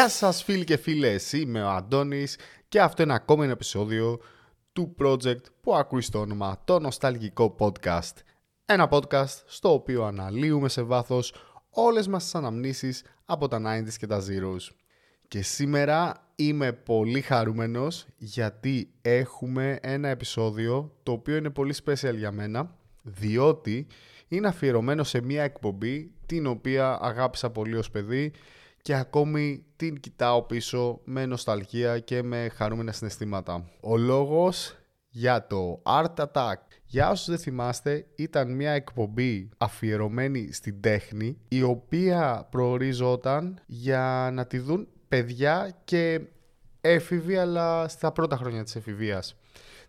Γεια 0.00 0.08
σας 0.08 0.42
φίλοι 0.42 0.64
και 0.64 0.76
φίλες, 0.76 1.32
είμαι 1.32 1.62
ο 1.62 1.68
Αντώνης 1.68 2.38
και 2.68 2.80
αυτό 2.80 3.02
είναι 3.02 3.14
ακόμα 3.14 3.44
ένα 3.44 3.52
επεισόδιο 3.52 4.20
του 4.72 4.94
project 4.98 5.42
που 5.60 5.76
ακούει 5.76 6.00
στο 6.00 6.18
όνομα 6.18 6.60
το 6.64 6.78
Νοσταλγικό 6.78 7.56
Podcast. 7.58 8.12
Ένα 8.64 8.88
podcast 8.90 9.42
στο 9.46 9.72
οποίο 9.72 10.04
αναλύουμε 10.04 10.68
σε 10.68 10.82
βάθος 10.82 11.34
όλες 11.70 12.08
μας 12.08 12.22
τις 12.24 12.34
αναμνήσεις 12.34 13.04
από 13.24 13.48
τα 13.48 13.60
90s 13.64 13.92
και 13.98 14.06
τα 14.06 14.20
Zeros. 14.20 14.74
Και 15.28 15.42
σήμερα 15.42 16.30
είμαι 16.34 16.72
πολύ 16.72 17.20
χαρούμενος 17.20 18.06
γιατί 18.16 18.90
έχουμε 19.02 19.78
ένα 19.82 20.08
επεισόδιο 20.08 20.96
το 21.02 21.12
οποίο 21.12 21.36
είναι 21.36 21.50
πολύ 21.50 21.74
special 21.84 22.14
για 22.16 22.32
μένα 22.32 22.76
διότι 23.02 23.86
είναι 24.28 24.48
αφιερωμένο 24.48 25.04
σε 25.04 25.20
μια 25.20 25.42
εκπομπή 25.42 26.12
την 26.26 26.46
οποία 26.46 26.98
αγάπησα 27.00 27.50
πολύ 27.50 27.76
ως 27.76 27.90
παιδί 27.90 28.32
και 28.82 28.94
ακόμη 28.94 29.64
την 29.76 30.00
κοιτάω 30.00 30.42
πίσω 30.42 31.00
με 31.04 31.26
νοσταλγία 31.26 31.98
και 31.98 32.22
με 32.22 32.48
χαρούμενα 32.54 32.92
συναισθήματα. 32.92 33.70
Ο 33.80 33.96
λόγος 33.96 34.74
για 35.08 35.46
το 35.46 35.82
Art 35.84 36.14
Attack. 36.14 36.54
Για 36.86 37.10
όσους 37.10 37.26
δεν 37.26 37.38
θυμάστε, 37.38 38.06
ήταν 38.14 38.54
μια 38.54 38.70
εκπομπή 38.70 39.48
αφιερωμένη 39.58 40.52
στην 40.52 40.80
τέχνη, 40.80 41.38
η 41.48 41.62
οποία 41.62 42.48
προοριζόταν 42.50 43.60
για 43.66 44.30
να 44.32 44.46
τη 44.46 44.58
δουν 44.58 44.88
παιδιά 45.08 45.76
και 45.84 46.20
έφηβοι, 46.80 47.36
αλλά 47.36 47.88
στα 47.88 48.12
πρώτα 48.12 48.36
χρόνια 48.36 48.62
της 48.64 48.76
εφηβείας. 48.76 49.36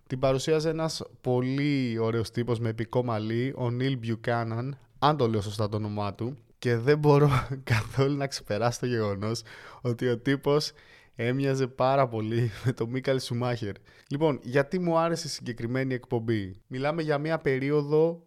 Την 0.08 0.20
παρουσίαζε 0.20 0.70
ένας 0.70 1.04
πολύ 1.22 1.98
ωραίος 2.00 2.32
τύπος 2.32 2.60
με 2.60 2.70
επικό 2.70 3.04
μαλλί, 3.04 3.50
ο 3.50 3.68
Neil 3.80 4.00
Buchanan, 4.06 4.70
αν 5.00 5.18
το 5.18 5.28
λέω 5.28 5.42
σωστά 5.42 5.70
το 5.70 5.78
όνομά 5.78 6.14
του, 6.14 6.38
και 6.62 6.78
δεν 6.78 6.98
μπορώ 6.98 7.30
καθόλου 7.73 8.17
να 8.17 8.28
ξεπεράσω 8.28 8.80
το 8.80 8.86
γεγονός 8.86 9.42
ότι 9.81 10.08
ο 10.08 10.17
τύπος 10.17 10.72
έμοιαζε 11.16 11.68
πάρα 11.68 12.08
πολύ 12.08 12.52
με 12.66 12.72
τον 12.72 12.90
Μίκαλ 12.90 13.20
Σουμάχερ. 13.20 13.73
Λοιπόν, 14.09 14.40
γιατί 14.44 14.80
μου 14.80 14.98
άρεσε 14.98 15.28
η 15.28 15.30
συγκεκριμένη 15.30 15.94
εκπομπή; 15.94 16.62
Μιλάμε 16.68 17.02
για 17.02 17.18
μια 17.18 17.38
περίοδο 17.38 18.23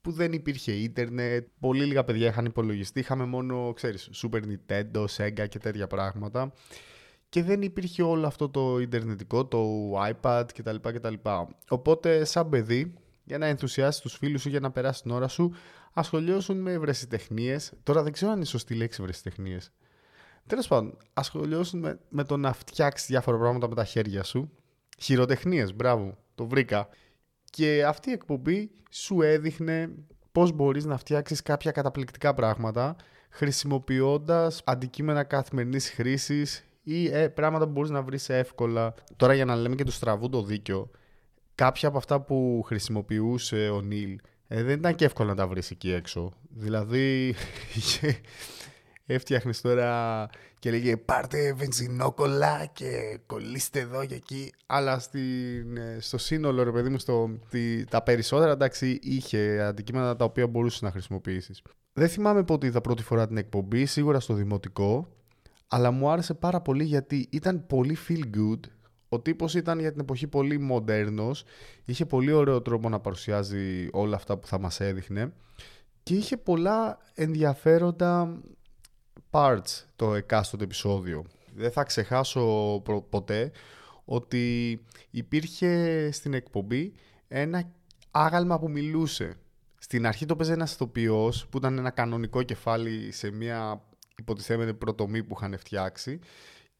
που 0.00 0.12
δεν 0.12 0.32
υπήρχε 0.32 0.72
ίντερνετ, 0.72 1.46
πολύ 1.60 1.84
λίγα 1.84 2.04
παιδιά 2.04 2.28
είχαν 2.28 2.44
υπολογιστεί, 2.44 3.00
είχαμε 3.00 3.24
μόνο, 3.24 3.72
ξέρεις, 3.72 4.10
Super 4.22 4.40
Nintendo, 4.40 5.04
Sega 5.16 5.48
και 5.48 5.58
τέτοια 5.58 5.86
πράγματα 5.86 6.52
και 7.28 7.42
δεν 7.42 7.62
υπήρχε 7.62 8.02
όλο 8.02 8.26
αυτό 8.26 8.48
το 8.48 8.78
ιντερνετικό, 8.78 9.46
το 9.46 9.92
iPad 10.10 10.44
κτλ. 10.54 10.76
κτλ. 10.82 11.14
Οπότε, 11.68 12.24
σαν 12.24 12.48
παιδί, 12.48 12.94
για 13.24 13.38
να 13.38 13.46
ενθουσιάσεις 13.46 14.00
τους 14.00 14.16
φίλους 14.16 14.40
σου, 14.40 14.48
για 14.48 14.60
να 14.60 14.70
περάσεις 14.70 15.02
την 15.02 15.10
ώρα 15.10 15.28
σου, 15.28 15.54
ασχολιώσουν 15.92 16.60
με 16.60 16.72
ευρεσιτεχνίες. 16.72 17.72
Τώρα 17.82 18.02
δεν 18.02 18.12
ξέρω 18.12 18.30
αν 18.30 18.36
είναι 18.36 18.46
σωστή 18.46 18.74
λέξη 18.74 19.00
ευρεσιτεχνίες. 19.00 19.72
Τέλος 20.46 20.68
πάντων, 20.68 20.96
ασχολιώσουν 21.12 21.80
με, 21.80 22.00
με 22.08 22.24
το 22.24 22.36
να 22.36 22.52
φτιάξεις 22.52 23.06
διάφορα 23.06 23.38
πράγματα 23.38 23.68
με 23.68 23.74
τα 23.74 23.84
χέρια 23.84 24.22
σου. 24.22 24.50
Χειροτεχνίες, 24.98 25.74
μπράβο, 25.74 26.18
το 26.34 26.46
βρήκα. 26.46 26.88
Και 27.50 27.84
αυτή 27.84 28.10
η 28.10 28.12
εκπομπή 28.12 28.70
σου 28.90 29.22
έδειχνε 29.22 29.90
πώς 30.32 30.52
μπορείς 30.52 30.84
να 30.84 30.96
φτιάξεις 30.96 31.42
κάποια 31.42 31.70
καταπληκτικά 31.70 32.34
πράγματα 32.34 32.96
χρησιμοποιώντας 33.30 34.62
αντικείμενα 34.64 35.24
καθημερινής 35.24 35.90
χρήσης 35.90 36.64
ή 36.82 37.06
ε, 37.06 37.28
πράγματα 37.28 37.64
που 37.64 37.70
μπορείς 37.70 37.90
να 37.90 38.02
βρεις 38.02 38.28
εύκολα. 38.28 38.94
Τώρα 39.16 39.34
για 39.34 39.44
να 39.44 39.56
λέμε 39.56 39.74
και 39.74 39.84
του 39.84 39.90
στραβού 39.90 40.28
το 40.28 40.42
δίκιο, 40.42 40.90
κάποια 41.62 41.88
από 41.88 41.98
αυτά 41.98 42.20
που 42.20 42.62
χρησιμοποιούσε 42.66 43.68
ο 43.68 43.80
Νίλ 43.80 44.18
ε, 44.48 44.62
δεν 44.62 44.78
ήταν 44.78 44.94
και 44.94 45.04
εύκολο 45.04 45.28
να 45.28 45.34
τα 45.34 45.46
βρεις 45.46 45.70
εκεί 45.70 45.92
έξω. 45.92 46.32
Δηλαδή, 46.48 47.34
έφτιαχνες 49.06 49.60
τώρα 49.60 50.28
και 50.58 50.70
λέγε 50.70 50.96
πάρτε 50.96 51.52
βενζινόκολλα 51.52 52.66
και 52.72 53.18
κολλήστε 53.26 53.80
εδώ 53.80 54.04
και 54.04 54.14
εκεί. 54.14 54.52
Αλλά 54.66 54.98
στην, 54.98 55.76
ε, 55.76 55.96
στο 56.00 56.18
σύνολο, 56.18 56.62
ρε 56.62 56.72
παιδί 56.72 56.88
μου, 56.88 56.98
στο, 56.98 57.30
τη, 57.50 57.84
τα 57.84 58.02
περισσότερα 58.02 58.52
εντάξει 58.52 58.98
είχε 59.02 59.60
αντικείμενα 59.60 60.16
τα 60.16 60.24
οποία 60.24 60.46
μπορούσες 60.46 60.82
να 60.82 60.90
χρησιμοποιήσεις. 60.90 61.62
Δεν 61.92 62.08
θυμάμαι 62.08 62.44
πότε 62.44 62.66
είδα 62.66 62.80
πρώτη 62.80 63.02
φορά 63.02 63.26
την 63.26 63.36
εκπομπή, 63.36 63.86
σίγουρα 63.86 64.20
στο 64.20 64.34
δημοτικό, 64.34 65.08
αλλά 65.68 65.90
μου 65.90 66.10
άρεσε 66.10 66.34
πάρα 66.34 66.60
πολύ 66.60 66.84
γιατί 66.84 67.28
ήταν 67.30 67.66
πολύ 67.66 67.96
feel 68.08 68.36
good 68.36 68.60
ο 69.12 69.20
τύπος 69.20 69.54
ήταν 69.54 69.78
για 69.78 69.90
την 69.90 70.00
εποχή 70.00 70.26
πολύ 70.26 70.58
μοντέρνος, 70.58 71.44
είχε 71.84 72.06
πολύ 72.06 72.32
ωραίο 72.32 72.62
τρόπο 72.62 72.88
να 72.88 73.00
παρουσιάζει 73.00 73.88
όλα 73.92 74.16
αυτά 74.16 74.38
που 74.38 74.46
θα 74.46 74.58
μας 74.58 74.80
έδειχνε 74.80 75.32
και 76.02 76.14
είχε 76.14 76.36
πολλά 76.36 76.98
ενδιαφέροντα 77.14 78.40
parts 79.30 79.84
το 79.96 80.14
εκάστοτε 80.14 80.64
επεισόδιο. 80.64 81.24
Δεν 81.54 81.70
θα 81.70 81.82
ξεχάσω 81.82 82.82
ποτέ 83.08 83.50
ότι 84.04 84.80
υπήρχε 85.10 86.08
στην 86.12 86.34
εκπομπή 86.34 86.92
ένα 87.28 87.72
άγαλμα 88.10 88.58
που 88.58 88.70
μιλούσε. 88.70 89.34
Στην 89.78 90.06
αρχή 90.06 90.26
το 90.26 90.36
παίζε 90.36 90.52
ένας 90.52 90.72
ηθοποιός 90.72 91.46
που 91.46 91.58
ήταν 91.58 91.78
ένα 91.78 91.90
κανονικό 91.90 92.42
κεφάλι 92.42 93.12
σε 93.12 93.30
μια 93.30 93.82
υποτιθέμενη 94.18 94.74
πρωτομή 94.74 95.22
που 95.22 95.34
είχαν 95.36 95.58
φτιάξει 95.58 96.18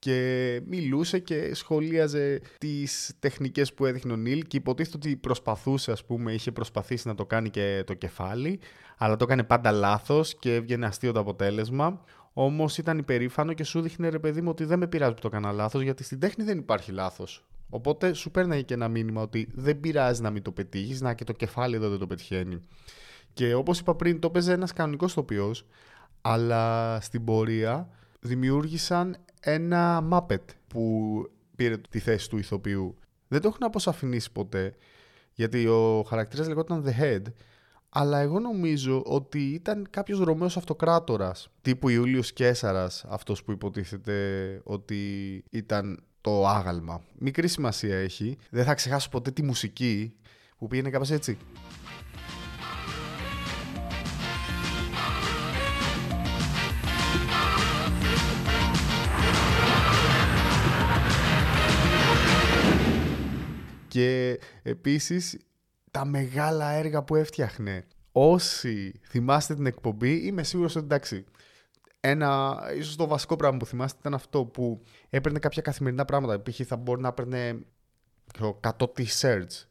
και 0.02 0.60
μιλούσε 0.66 1.18
και 1.18 1.54
σχολίαζε 1.54 2.40
τις 2.58 3.12
τεχνικές 3.18 3.74
που 3.74 3.86
έδειχνε 3.86 4.12
ο 4.12 4.16
Νίλ 4.16 4.42
και 4.46 4.56
υποτίθεται 4.56 4.96
ότι 4.96 5.16
προσπαθούσε 5.16 5.92
ας 5.92 6.04
πούμε, 6.04 6.32
είχε 6.32 6.52
προσπαθήσει 6.52 7.08
να 7.08 7.14
το 7.14 7.26
κάνει 7.26 7.50
και 7.50 7.82
το 7.86 7.94
κεφάλι 7.94 8.60
αλλά 8.96 9.16
το 9.16 9.24
έκανε 9.24 9.42
πάντα 9.42 9.70
λάθος 9.70 10.34
και 10.34 10.54
έβγαινε 10.54 10.86
αστείο 10.86 11.12
το 11.12 11.20
αποτέλεσμα 11.20 12.04
Όμως 12.32 12.78
ήταν 12.78 12.98
υπερήφανο 12.98 13.52
και 13.52 13.64
σου 13.64 13.80
δείχνε 13.80 14.08
ρε 14.08 14.18
παιδί 14.18 14.40
μου 14.40 14.48
ότι 14.50 14.64
δεν 14.64 14.78
με 14.78 14.86
πειράζει 14.86 15.14
που 15.14 15.20
το 15.20 15.28
έκανα 15.28 15.52
λάθος, 15.52 15.82
γιατί 15.82 16.04
στην 16.04 16.18
τέχνη 16.18 16.44
δεν 16.44 16.58
υπάρχει 16.58 16.92
λάθος. 16.92 17.44
Οπότε 17.70 18.12
σου 18.12 18.30
παίρναγε 18.30 18.62
και 18.62 18.74
ένα 18.74 18.88
μήνυμα 18.88 19.22
ότι 19.22 19.48
δεν 19.54 19.80
πειράζει 19.80 20.22
να 20.22 20.30
μην 20.30 20.42
το 20.42 20.52
πετύχεις, 20.52 21.00
να 21.00 21.14
και 21.14 21.24
το 21.24 21.32
κεφάλι 21.32 21.74
εδώ 21.74 21.88
δεν 21.88 21.98
το 21.98 22.06
πετυχαίνει. 22.06 22.58
Και 23.32 23.54
όπως 23.54 23.78
είπα 23.78 23.94
πριν, 23.94 24.20
το 24.20 24.26
έπαιζε 24.26 24.52
ένας 24.52 24.72
κανονικός 24.72 25.14
τοπίο, 25.14 25.54
αλλά 26.20 26.98
στην 27.00 27.24
πορεία 27.24 27.88
δημιούργησαν 28.20 29.16
ένα 29.42 30.08
Muppet 30.10 30.44
που 30.66 31.12
πήρε 31.56 31.76
τη 31.90 31.98
θέση 31.98 32.28
του 32.28 32.38
ηθοποιού. 32.38 32.96
Δεν 33.28 33.40
το 33.40 33.48
έχουν 33.48 33.64
αποσαφηνίσει 33.64 34.32
ποτέ, 34.32 34.74
γιατί 35.32 35.66
ο 35.66 36.04
χαρακτήρας 36.08 36.48
λεγόταν 36.48 36.84
The 36.86 37.02
Head, 37.02 37.22
αλλά 37.88 38.18
εγώ 38.18 38.38
νομίζω 38.38 39.02
ότι 39.06 39.38
ήταν 39.38 39.86
κάποιος 39.90 40.18
Ρωμαίος 40.18 40.56
Αυτοκράτορας, 40.56 41.48
τύπου 41.62 41.88
Ιούλιος 41.88 42.32
Κέσαρας, 42.32 43.04
αυτός 43.08 43.44
που 43.44 43.52
υποτίθεται 43.52 44.60
ότι 44.64 45.44
ήταν 45.50 46.02
το 46.20 46.46
άγαλμα. 46.48 47.02
Μικρή 47.18 47.48
σημασία 47.48 47.96
έχει. 47.96 48.36
Δεν 48.50 48.64
θα 48.64 48.74
ξεχάσω 48.74 49.08
ποτέ 49.08 49.30
τη 49.30 49.42
μουσική 49.42 50.14
που 50.58 50.66
πήγαινε 50.66 50.90
κάπως 50.90 51.10
έτσι. 51.10 51.38
Και 63.92 64.40
επίσης 64.62 65.38
τα 65.90 66.04
μεγάλα 66.04 66.70
έργα 66.70 67.02
που 67.02 67.14
έφτιαχνε. 67.14 67.86
Όσοι 68.12 69.00
θυμάστε 69.08 69.54
την 69.54 69.66
εκπομπή, 69.66 70.26
είμαι 70.26 70.42
σίγουρος 70.42 70.76
ότι 70.76 70.84
εντάξει, 70.84 71.24
ένα, 72.00 72.60
ίσως 72.76 72.96
το 72.96 73.06
βασικό 73.06 73.36
πράγμα 73.36 73.58
που 73.58 73.66
θυμάστε 73.66 73.98
ήταν 74.00 74.14
αυτό 74.14 74.44
που 74.44 74.82
έπαιρνε 75.10 75.38
κάποια 75.38 75.62
καθημερινά 75.62 76.04
πράγματα. 76.04 76.42
Π.χ. 76.42 76.60
θα 76.66 76.76
μπορεί 76.76 77.00
να 77.00 77.08
έπαιρνε 77.08 77.58
100 78.40 78.56
t-shirts 78.78 79.66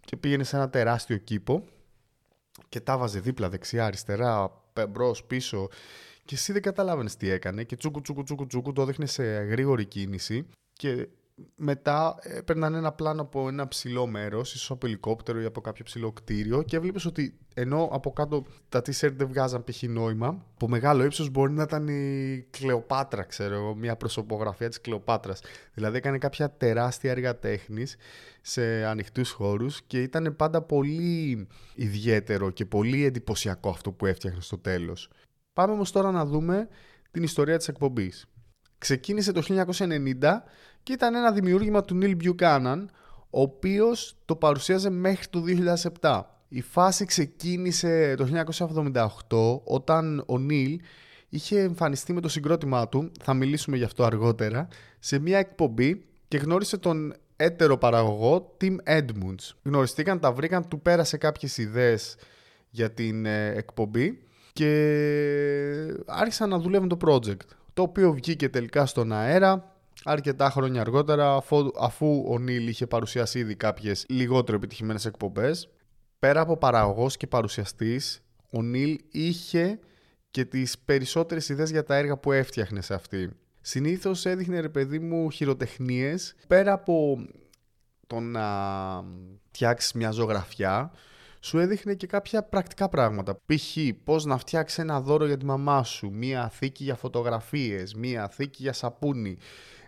και 0.00 0.16
πήγαινε 0.16 0.44
σε 0.44 0.56
ένα 0.56 0.70
τεράστιο 0.70 1.16
κήπο 1.16 1.64
και 2.68 2.80
τα 2.80 2.98
βάζε 2.98 3.20
δίπλα, 3.20 3.48
δεξιά, 3.48 3.84
αριστερά, 3.84 4.62
μπρος, 4.88 5.24
πίσω 5.24 5.68
και 6.24 6.34
εσύ 6.34 6.52
δεν 6.52 6.62
καταλάβαινες 6.62 7.16
τι 7.16 7.30
έκανε 7.30 7.64
και 7.64 7.76
τσούκου 7.76 8.00
τσούκου 8.00 8.22
τσούκου 8.22 8.46
τσούκου 8.46 8.72
το 8.72 8.82
έδειχνε 8.82 9.06
σε 9.06 9.24
γρήγορη 9.24 9.84
κίνηση 9.84 10.46
και 10.72 11.08
μετά 11.56 12.18
έπαιρναν 12.22 12.74
ένα 12.74 12.92
πλάνο 12.92 13.22
από 13.22 13.48
ένα 13.48 13.68
ψηλό 13.68 14.06
μέρος, 14.06 14.54
ίσως 14.54 14.70
από 14.70 14.86
ελικόπτερο 14.86 15.40
ή 15.40 15.44
από 15.44 15.60
κάποιο 15.60 15.84
ψηλό 15.84 16.12
κτίριο, 16.12 16.62
και 16.62 16.76
έβλεπες 16.76 17.04
ότι 17.04 17.38
ενώ 17.54 17.88
από 17.92 18.12
κάτω 18.12 18.44
τα 18.68 18.78
t-shirt 18.78 19.12
δεν 19.16 19.26
βγάζαν 19.26 19.64
π.χ. 19.64 19.82
νόημα, 19.82 20.44
από 20.54 20.68
μεγάλο 20.68 21.04
ύψος 21.04 21.30
μπορεί 21.30 21.52
να 21.52 21.62
ήταν 21.62 21.88
η 21.88 22.46
Κλεοπάτρα, 22.50 23.22
ξέρω 23.22 23.54
εγώ, 23.54 23.74
μια 23.74 23.96
προσωπογραφία 23.96 24.68
της 24.68 24.80
Κλεοπάτρας. 24.80 25.40
Δηλαδή 25.74 25.96
έκανε 25.96 26.18
κάποια 26.18 26.50
τεράστια 26.50 27.10
έργα 27.10 27.38
τέχνης 27.38 27.96
σε 28.42 28.84
ανοιχτούς 28.84 29.30
χώρους 29.30 29.82
και 29.82 30.02
ήταν 30.02 30.36
πάντα 30.36 30.62
πολύ 30.62 31.46
ιδιαίτερο 31.74 32.50
και 32.50 32.66
πολύ 32.66 33.04
εντυπωσιακό 33.04 33.68
αυτό 33.68 33.92
που 33.92 34.06
έφτιαχνε 34.06 34.40
στο 34.40 34.58
τέλος. 34.58 35.10
Πάμε 35.52 35.72
όμως 35.72 35.92
τώρα 35.92 36.10
να 36.10 36.24
δούμε 36.24 36.68
την 37.10 37.22
ιστορία 37.22 37.56
της 37.56 37.68
εκπομπής. 37.68 38.26
Ξεκίνησε 38.78 39.32
το 39.32 39.42
1990 39.42 40.42
και 40.86 40.92
ήταν 40.92 41.14
ένα 41.14 41.32
δημιούργημα 41.32 41.82
του 41.82 41.98
Neil 42.02 42.16
Buchanan, 42.22 42.84
ο 43.30 43.40
οποίος 43.40 44.16
το 44.24 44.36
παρουσίαζε 44.36 44.90
μέχρι 44.90 45.26
το 45.26 45.42
2007. 46.00 46.20
Η 46.48 46.60
φάση 46.60 47.04
ξεκίνησε 47.04 48.14
το 48.16 48.28
1978 49.28 49.60
όταν 49.64 50.18
ο 50.18 50.34
Neil 50.50 50.76
είχε 51.28 51.60
εμφανιστεί 51.60 52.12
με 52.12 52.20
το 52.20 52.28
συγκρότημά 52.28 52.88
του, 52.88 53.12
θα 53.22 53.34
μιλήσουμε 53.34 53.76
γι' 53.76 53.84
αυτό 53.84 54.04
αργότερα, 54.04 54.68
σε 54.98 55.18
μια 55.18 55.38
εκπομπή 55.38 56.04
και 56.28 56.38
γνώρισε 56.38 56.76
τον 56.76 57.14
έτερο 57.36 57.76
παραγωγό 57.76 58.56
Tim 58.60 58.76
Edmunds. 58.84 59.54
Γνωριστήκαν, 59.62 60.20
τα 60.20 60.32
βρήκαν, 60.32 60.68
του 60.68 60.80
πέρασε 60.80 61.16
κάποιες 61.16 61.58
ιδέες 61.58 62.16
για 62.70 62.90
την 62.90 63.26
ε, 63.26 63.52
εκπομπή 63.56 64.18
και 64.52 64.70
άρχισαν 66.06 66.48
να 66.48 66.58
δουλεύουν 66.58 66.88
το 66.88 66.96
project, 67.06 67.46
το 67.74 67.82
οποίο 67.82 68.12
βγήκε 68.12 68.48
τελικά 68.48 68.86
στον 68.86 69.12
αέρα 69.12 69.75
αρκετά 70.06 70.50
χρόνια 70.50 70.80
αργότερα, 70.80 71.34
αφού, 71.34 71.70
αφού 71.80 72.24
ο 72.28 72.38
Νίλ 72.38 72.68
είχε 72.68 72.86
παρουσιάσει 72.86 73.38
ήδη 73.38 73.54
κάποιες 73.54 74.06
λιγότερο 74.08 74.56
επιτυχημένες 74.56 75.04
εκπομπές. 75.04 75.68
Πέρα 76.18 76.40
από 76.40 76.56
παραγωγός 76.56 77.16
και 77.16 77.26
παρουσιαστής, 77.26 78.20
ο 78.50 78.62
Νίλ 78.62 78.98
είχε 79.10 79.78
και 80.30 80.44
τις 80.44 80.78
περισσότερες 80.78 81.48
ιδέες 81.48 81.70
για 81.70 81.84
τα 81.84 81.96
έργα 81.96 82.16
που 82.16 82.32
έφτιαχνε 82.32 82.80
σε 82.80 82.94
αυτή. 82.94 83.30
Συνήθως 83.60 84.26
έδειχνε 84.26 84.60
ρε 84.60 84.68
παιδί 84.68 84.98
μου 84.98 85.30
χειροτεχνίες 85.30 86.34
πέρα 86.46 86.72
από 86.72 87.26
το 88.06 88.20
να 88.20 88.48
φτιάξεις 89.50 89.92
μια 89.92 90.10
ζωγραφιά 90.10 90.92
σου 91.46 91.58
έδειχνε 91.58 91.94
και 91.94 92.06
κάποια 92.06 92.42
πρακτικά 92.42 92.88
πράγματα. 92.88 93.34
Π.χ. 93.34 93.76
πώς 94.04 94.24
να 94.24 94.36
φτιάξει 94.38 94.80
ένα 94.80 95.00
δώρο 95.00 95.26
για 95.26 95.36
τη 95.36 95.44
μαμά 95.44 95.82
σου, 95.82 96.10
μία 96.12 96.48
θήκη 96.48 96.84
για 96.84 96.94
φωτογραφίες, 96.94 97.94
μία 97.94 98.28
θήκη 98.28 98.62
για 98.62 98.72
σαπούνι. 98.72 99.38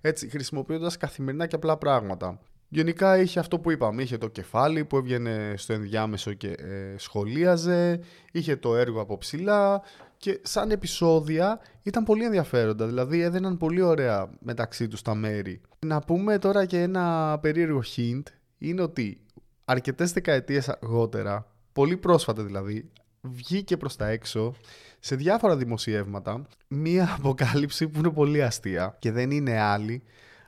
Έτσι, 0.01 0.29
χρησιμοποιώντας 0.29 0.97
καθημερινά 0.97 1.47
και 1.47 1.55
απλά 1.55 1.77
πράγματα. 1.77 2.39
Γενικά 2.69 3.19
είχε 3.19 3.39
αυτό 3.39 3.59
που 3.59 3.71
είπαμε, 3.71 4.03
είχε 4.03 4.19
το 4.19 4.29
κεφάλι 4.29 4.85
που 4.85 4.97
έβγαινε 4.97 5.55
στο 5.57 5.73
ενδιάμεσο 5.73 6.33
και 6.33 6.49
ε, 6.49 6.95
σχολίαζε, 6.97 8.01
είχε 8.33 8.57
το 8.57 8.77
έργο 8.77 9.01
από 9.01 9.19
ψηλά 9.19 9.83
και 10.17 10.41
σαν 10.43 10.71
επεισόδια 10.71 11.61
ήταν 11.83 12.05
πολύ 12.05 12.25
ενδιαφέροντα, 12.25 12.87
δηλαδή 12.87 13.21
έδαιναν 13.21 13.57
πολύ 13.57 13.83
ωραία 13.83 14.31
μεταξύ 14.41 14.89
τους 14.89 15.03
τα 15.03 15.15
μέρη. 15.15 15.61
Να 15.87 16.01
πούμε 16.01 16.39
τώρα 16.39 16.65
και 16.65 16.81
ένα 16.81 17.39
περίεργο 17.41 17.83
hint, 17.97 18.23
είναι 18.59 18.83
ότι 18.83 19.21
αρκετές 19.69 20.13
δεκαετίες 20.13 20.69
αργότερα, 20.69 21.47
πολύ 21.73 21.97
πρόσφατα 21.97 22.43
δηλαδή, 22.43 22.91
βγήκε 23.21 23.77
προς 23.77 23.97
τα 23.97 24.07
έξω 24.07 24.55
σε 24.99 25.17
διάφορα 25.17 25.57
δημοσιεύματα 25.57 26.47
μία 26.69 27.13
αποκάλυψη 27.19 27.89
που 27.89 27.99
είναι 27.99 28.11
πολύ 28.11 28.43
αστεία 28.43 28.97
και 28.99 29.13
δεν 29.13 29.31
είναι 29.31 29.61
άλλη 29.61 30.03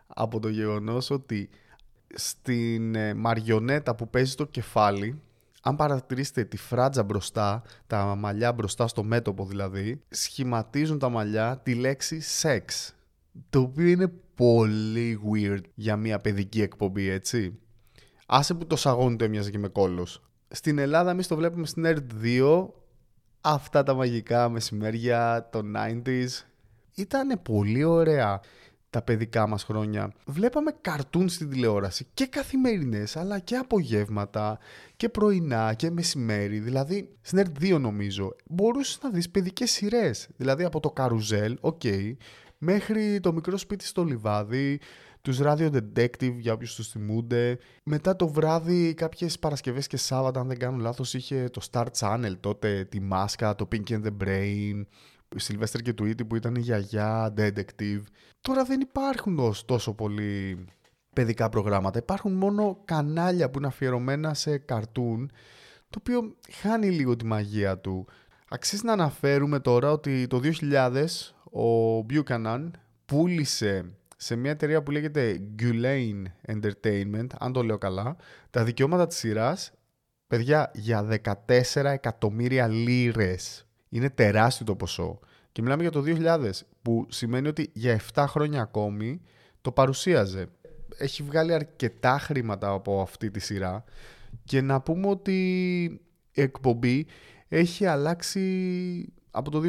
από 0.06 0.40
το 0.40 0.48
γεγονός 0.48 1.10
ότι 1.10 1.48
στην 2.14 2.94
ε, 2.94 3.14
μαριονέτα 3.14 3.94
που 3.94 4.10
παίζει 4.10 4.34
το 4.34 4.46
κεφάλι 4.46 5.20
αν 5.62 5.76
παρατηρήσετε 5.76 6.44
τη 6.44 6.56
φράτζα 6.56 7.02
μπροστά, 7.02 7.62
τα 7.86 8.14
μαλλιά 8.14 8.52
μπροστά 8.52 8.88
στο 8.88 9.02
μέτωπο 9.02 9.44
δηλαδή, 9.44 10.00
σχηματίζουν 10.08 10.98
τα 10.98 11.08
μαλλιά 11.08 11.60
τη 11.62 11.74
λέξη 11.74 12.22
sex. 12.42 12.92
Το 13.50 13.60
οποίο 13.60 13.86
είναι 13.86 14.12
πολύ 14.34 15.20
weird 15.32 15.60
για 15.74 15.96
μια 15.96 16.18
παιδική 16.18 16.62
εκπομπή, 16.62 17.08
έτσι. 17.08 17.58
Άσε 18.32 18.54
που 18.54 18.66
το 18.66 18.76
σαγόνι 18.76 19.16
το 19.16 19.24
έμοιαζε 19.24 19.50
και 19.50 19.58
με 19.58 19.68
κόλος. 19.68 20.22
Στην 20.48 20.78
Ελλάδα 20.78 21.10
εμείς 21.10 21.26
το 21.26 21.36
βλέπουμε 21.36 21.66
στην 21.66 21.84
Nerd 21.86 22.24
2, 22.24 22.68
αυτά 23.40 23.82
τα 23.82 23.94
μαγικά 23.94 24.48
μεσημέρια 24.48 25.48
των 25.52 25.74
90s. 25.76 26.28
Ήταν 26.94 27.40
πολύ 27.42 27.84
ωραία 27.84 28.40
τα 28.90 29.02
παιδικά 29.02 29.46
μας 29.46 29.64
χρόνια. 29.64 30.12
Βλέπαμε 30.26 30.70
καρτούν 30.80 31.28
στην 31.28 31.50
τηλεόραση 31.50 32.06
και 32.14 32.26
καθημερινές 32.26 33.16
αλλά 33.16 33.38
και 33.38 33.56
απογεύματα 33.56 34.58
και 34.96 35.08
πρωινά 35.08 35.74
και 35.74 35.90
μεσημέρι. 35.90 36.58
Δηλαδή, 36.58 37.16
στην 37.20 37.38
ΕΡΤ 37.38 37.56
2 37.60 37.78
νομίζω, 37.78 38.34
μπορούσες 38.44 38.98
να 39.02 39.10
δεις 39.10 39.30
παιδικές 39.30 39.70
σειρές. 39.70 40.28
Δηλαδή 40.36 40.64
από 40.64 40.80
το 40.80 40.90
καρουζέλ, 40.90 41.58
οκ, 41.60 41.82
μέχρι 42.58 43.20
το 43.20 43.32
μικρό 43.32 43.56
σπίτι 43.56 43.84
στο 43.84 44.04
λιβάδι, 44.04 44.80
τους 45.22 45.38
Radio 45.42 45.70
Detective 45.70 46.34
για 46.38 46.52
όποιους 46.52 46.74
τους 46.74 46.88
θυμούνται. 46.88 47.58
Μετά 47.84 48.16
το 48.16 48.28
βράδυ 48.28 48.94
κάποιες 48.94 49.38
Παρασκευές 49.38 49.86
και 49.86 49.96
Σάββατα 49.96 50.40
αν 50.40 50.48
δεν 50.48 50.58
κάνω 50.58 50.76
λάθος 50.76 51.14
είχε 51.14 51.48
το 51.52 51.60
Star 51.70 51.86
Channel 51.98 52.34
τότε, 52.40 52.84
τη 52.84 53.00
Μάσκα, 53.00 53.54
το 53.54 53.68
Pinky 53.72 53.90
and 53.90 54.02
the 54.02 54.24
Brain, 54.24 54.82
Σιλβέστερ 55.36 55.80
και 55.80 55.92
Τουίτη 55.92 56.24
που 56.24 56.36
ήταν 56.36 56.54
η 56.54 56.60
γιαγιά, 56.60 57.34
Detective. 57.36 58.02
Τώρα 58.40 58.64
δεν 58.64 58.80
υπάρχουν 58.80 59.54
τόσο 59.64 59.94
πολύ 59.94 60.64
παιδικά 61.12 61.48
προγράμματα. 61.48 61.98
Υπάρχουν 61.98 62.32
μόνο 62.32 62.82
κανάλια 62.84 63.50
που 63.50 63.58
είναι 63.58 63.66
αφιερωμένα 63.66 64.34
σε 64.34 64.58
καρτούν, 64.58 65.30
το 65.90 65.98
οποίο 66.00 66.36
χάνει 66.50 66.90
λίγο 66.90 67.16
τη 67.16 67.24
μαγεία 67.24 67.78
του. 67.78 68.06
Αξίζει 68.48 68.84
να 68.84 68.92
αναφέρουμε 68.92 69.60
τώρα 69.60 69.92
ότι 69.92 70.26
το 70.26 70.40
2000 70.42 71.04
ο 71.44 71.98
Buchanan 72.10 72.70
πούλησε 73.06 73.94
σε 74.22 74.36
μια 74.36 74.50
εταιρεία 74.50 74.82
που 74.82 74.90
λέγεται 74.90 75.40
Gulane 75.58 76.22
Entertainment, 76.46 77.26
αν 77.38 77.52
το 77.52 77.62
λέω 77.62 77.78
καλά, 77.78 78.16
τα 78.50 78.64
δικαιώματα 78.64 79.06
της 79.06 79.16
σειράς, 79.16 79.72
παιδιά, 80.26 80.70
για 80.74 81.08
14 81.46 81.84
εκατομμύρια 81.84 82.68
λίρες. 82.68 83.66
Είναι 83.88 84.10
τεράστιο 84.10 84.66
το 84.66 84.76
ποσό. 84.76 85.18
Και 85.52 85.62
μιλάμε 85.62 85.82
για 85.82 85.90
το 85.90 86.02
2000, 86.06 86.50
που 86.82 87.06
σημαίνει 87.08 87.48
ότι 87.48 87.70
για 87.72 88.00
7 88.14 88.24
χρόνια 88.28 88.60
ακόμη 88.60 89.20
το 89.60 89.72
παρουσίαζε. 89.72 90.46
Έχει 90.98 91.22
βγάλει 91.22 91.54
αρκετά 91.54 92.18
χρήματα 92.18 92.70
από 92.70 93.00
αυτή 93.00 93.30
τη 93.30 93.40
σειρά 93.40 93.84
και 94.44 94.60
να 94.60 94.80
πούμε 94.80 95.08
ότι 95.08 95.82
η 96.32 96.40
εκπομπή 96.40 97.06
έχει 97.48 97.86
αλλάξει 97.86 99.12
από 99.30 99.50
το 99.50 99.60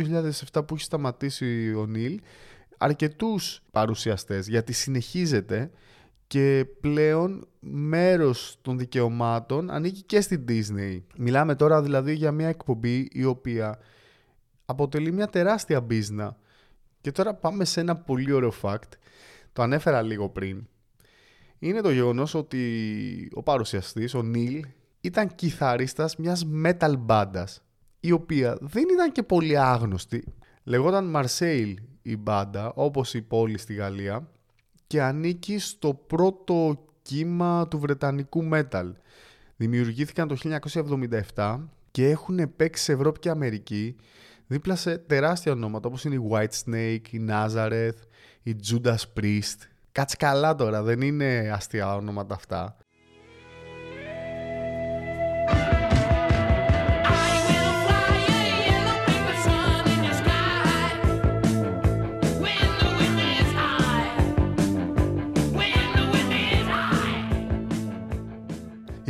2007 0.52 0.68
που 0.68 0.74
έχει 0.74 0.84
σταματήσει 0.84 1.74
ο 1.74 1.86
Νίλ 1.86 2.20
αρκετούς 2.82 3.62
παρουσιαστές 3.72 4.48
γιατί 4.48 4.74
συνεχίζεται 4.74 5.72
και 6.28 6.66
πλέον 6.82 7.48
μέρος 7.60 8.58
των 8.62 8.78
δικαιωμάτων 8.78 9.70
ανήκει 9.70 10.02
και 10.02 10.22
στην 10.22 10.46
Disney. 10.48 11.02
Μιλάμε 11.18 11.56
τώρα 11.56 11.82
δηλαδή 11.82 12.14
για 12.14 12.32
μια 12.32 12.48
εκπομπή 12.48 13.08
η 13.12 13.24
οποία 13.24 13.80
αποτελεί 14.66 15.12
μια 15.12 15.28
τεράστια 15.28 15.82
μπίζνα. 15.82 16.38
Και 17.02 17.12
τώρα 17.12 17.34
πάμε 17.34 17.66
σε 17.66 17.80
ένα 17.80 17.96
πολύ 17.96 18.32
ωραίο 18.32 18.54
fact, 18.62 18.90
το 19.54 19.62
ανέφερα 19.62 20.02
λίγο 20.02 20.30
πριν. 20.30 20.68
Είναι 21.60 21.82
το 21.82 21.92
γεγονός 21.92 22.34
ότι 22.34 23.32
ο 23.34 23.44
παρουσιαστής, 23.44 24.14
ο 24.14 24.22
Νίλ, 24.22 24.66
ήταν 25.02 25.36
κιθαρίστας 25.36 26.16
μιας 26.16 26.46
metal 26.64 26.94
μπάντας, 27.00 27.64
η 28.00 28.12
οποία 28.12 28.58
δεν 28.62 28.84
ήταν 28.92 29.12
και 29.12 29.24
πολύ 29.24 29.58
άγνωστη. 29.58 30.24
Λεγόταν 30.64 31.14
Marseille 31.16 31.74
η 32.02 32.18
μπάντα, 32.18 32.72
όπως 32.76 33.14
η 33.14 33.22
πόλη 33.22 33.58
στη 33.58 33.74
Γαλλία, 33.74 34.28
και 34.88 35.02
ανήκει 35.02 35.60
στο 35.60 35.94
πρώτο 35.94 36.86
κύμα 37.02 37.68
του 37.68 37.80
βρετανικού 37.80 38.50
metal. 38.54 38.92
Δημιουργήθηκαν 39.56 40.28
το 40.28 40.38
1977 41.36 41.60
και 41.92 42.10
έχουν 42.10 42.56
παίξει 42.56 42.84
σε 42.84 42.92
Ευρώπη 42.92 43.20
και 43.20 43.30
Αμερική 43.30 43.96
δίπλα 44.48 44.76
σε 44.76 44.98
τεράστια 44.98 45.52
ονόματα 45.52 45.88
όπως 45.88 46.04
είναι 46.06 46.16
η 46.16 46.30
White 46.32 46.66
Snake, 46.66 47.08
η 47.12 47.26
Nazareth, 47.30 48.00
η 48.44 48.56
Judas 48.68 49.20
Priest. 49.20 49.58
Κάτσε 49.92 50.16
καλά 50.16 50.56
τώρα, 50.56 50.84
δεν 50.84 51.02
είναι 51.02 51.52
αστεία 51.54 51.96
ονόματα 51.96 52.36
αυτά. 52.36 52.78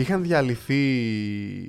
Είχαν 0.02 0.22
διαλυθεί 0.22 0.84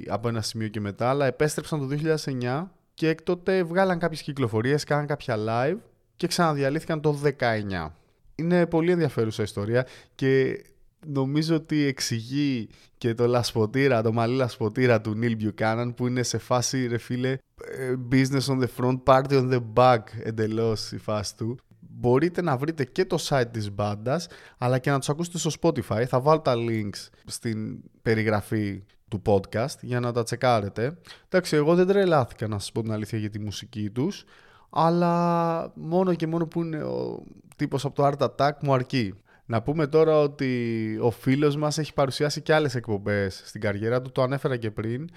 από 0.08 0.28
ένα 0.28 0.40
σημείο 0.40 0.68
και 0.68 0.80
μετά, 0.80 1.08
αλλά 1.08 1.26
επέστρεψαν 1.26 1.88
το 1.88 1.96
2009 2.24 2.64
και 2.94 3.08
έκτοτε 3.08 3.62
βγάλαν 3.62 3.98
κάποιες 3.98 4.22
κυκλοφορίες, 4.22 4.84
κάναν 4.84 5.06
κάποια 5.06 5.36
live 5.48 5.76
και 6.16 6.26
ξαναδιαλύθηκαν 6.26 7.00
το 7.00 7.18
19. 7.38 7.90
Είναι 8.34 8.66
πολύ 8.66 8.90
ενδιαφέρουσα 8.90 9.42
ιστορία 9.42 9.86
και 10.14 10.62
νομίζω 11.06 11.54
ότι 11.54 11.84
εξηγεί 11.84 12.68
και 12.98 13.14
το 13.14 13.26
λασποτήρα, 13.26 14.02
το 14.02 14.12
μαλλί 14.12 14.36
λασποτήρα 14.36 15.00
του 15.00 15.18
Neil 15.22 15.36
Buchanan 15.42 15.92
που 15.96 16.06
είναι 16.06 16.22
σε 16.22 16.38
φάση 16.38 16.86
ρε 16.86 16.98
φίλε 16.98 17.30
ε, 17.30 17.94
business 18.12 18.46
on 18.46 18.60
the 18.60 18.68
front, 18.76 19.02
party 19.04 19.30
on 19.30 19.52
the 19.52 19.62
back 19.74 20.02
εντελώς 20.22 20.92
η 20.92 20.98
φάση 20.98 21.36
του. 21.36 21.58
Μπορείτε 22.02 22.42
να 22.42 22.56
βρείτε 22.56 22.84
και 22.84 23.04
το 23.04 23.16
site 23.28 23.46
της 23.50 23.72
μπάντας, 23.72 24.26
αλλά 24.58 24.78
και 24.78 24.90
να 24.90 24.98
τους 24.98 25.08
ακούσετε 25.08 25.38
στο 25.38 25.50
Spotify. 25.60 26.04
Θα 26.08 26.20
βάλω 26.20 26.40
τα 26.40 26.54
links 26.56 27.08
στην 27.26 27.82
περιγραφή 28.02 28.84
του 29.08 29.22
podcast 29.26 29.78
για 29.80 30.00
να 30.00 30.12
τα 30.12 30.22
τσεκάρετε. 30.22 30.98
Εντάξει, 31.28 31.56
εγώ 31.56 31.74
δεν 31.74 31.86
τρελάθηκα 31.86 32.48
να 32.48 32.58
σας 32.58 32.72
πω 32.72 32.82
την 32.82 32.92
αλήθεια 32.92 33.18
για 33.18 33.30
τη 33.30 33.38
μουσική 33.38 33.90
τους, 33.90 34.24
αλλά 34.70 35.72
μόνο 35.74 36.14
και 36.14 36.26
μόνο 36.26 36.46
που 36.46 36.62
είναι 36.62 36.82
ο 36.82 37.22
τύπος 37.56 37.84
από 37.84 37.94
το 37.94 38.06
Art 38.12 38.28
Attack 38.28 38.52
μου 38.62 38.74
αρκεί. 38.74 39.14
Να 39.46 39.62
πούμε 39.62 39.86
τώρα 39.86 40.18
ότι 40.18 40.98
ο 41.02 41.10
φίλος 41.10 41.56
μας 41.56 41.78
έχει 41.78 41.92
παρουσιάσει 41.92 42.40
και 42.40 42.54
άλλες 42.54 42.74
εκπομπές 42.74 43.42
στην 43.44 43.60
καριέρα 43.60 44.02
του, 44.02 44.12
το 44.12 44.22
ανέφερα 44.22 44.56
και 44.56 44.70
πριν. 44.70 45.08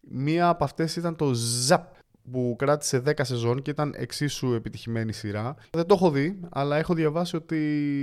Μία 0.00 0.48
από 0.48 0.64
αυτές 0.64 0.96
ήταν 0.96 1.16
το 1.16 1.32
ZAP, 1.68 1.84
που 2.30 2.54
κράτησε 2.58 3.02
10 3.06 3.12
σεζόν 3.22 3.62
και 3.62 3.70
ήταν 3.70 3.94
εξίσου 3.96 4.52
επιτυχημένη 4.54 5.12
σειρά. 5.12 5.54
Δεν 5.70 5.86
το 5.86 5.94
έχω 5.94 6.10
δει, 6.10 6.40
αλλά 6.50 6.76
έχω 6.76 6.94
διαβάσει 6.94 7.36
ότι 7.36 7.58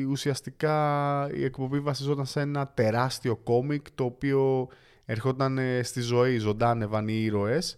ουσιαστικά 0.09 1.27
η 1.33 1.43
εκπομπή 1.43 1.79
βασιζόταν 1.79 2.25
σε 2.25 2.39
ένα 2.39 2.67
τεράστιο 2.67 3.35
κόμικ 3.35 3.85
το 3.95 4.03
οποίο 4.03 4.67
ερχόταν 5.05 5.57
ε, 5.57 5.83
στη 5.83 6.01
ζωή, 6.01 6.37
ζωντάνευαν 6.37 7.07
οι 7.07 7.21
ήρωες. 7.23 7.77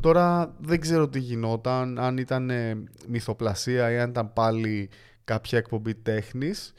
Τώρα 0.00 0.54
δεν 0.58 0.80
ξέρω 0.80 1.08
τι 1.08 1.18
γινόταν, 1.18 1.98
αν 1.98 2.18
ήταν 2.18 2.50
ε, 2.50 2.82
μυθοπλασία 3.08 3.90
ή 3.90 3.98
αν 3.98 4.10
ήταν 4.10 4.32
πάλι 4.32 4.90
κάποια 5.24 5.58
εκπομπή 5.58 5.94
τέχνης. 5.94 6.72